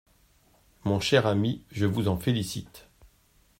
Mon 0.83 0.99
cher 0.99 1.27
ami, 1.27 1.61
je 1.69 1.85
vous 1.85 2.07
en 2.07 2.17
félicite… 2.17 2.87